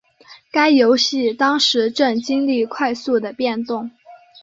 [0.51, 3.91] 该游戏当时正经历快速的变动。